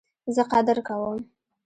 زه 0.35 0.43
قدر 0.51 0.77
کوم 0.87 1.19